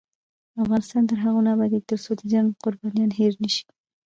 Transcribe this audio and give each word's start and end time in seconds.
افغانستان 0.61 1.03
تر 1.09 1.17
هغو 1.23 1.39
نه 1.45 1.49
ابادیږي، 1.55 1.87
ترڅو 1.89 2.11
د 2.17 2.21
جنګ 2.31 2.47
قربانیان 2.63 3.11
هیر 3.19 3.33
نشي. 3.43 3.63